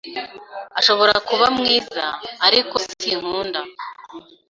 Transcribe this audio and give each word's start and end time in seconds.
Ashobora 0.79 1.15
kuba 1.27 1.45
mwiza, 1.57 2.03
ariko 2.47 2.75
sinkunda. 2.99 3.59